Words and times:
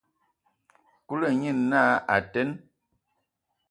Kulu 1.07 1.27
nye 1.39 1.51
naa: 1.69 1.93
A 2.13 2.17
teen! 2.31 2.49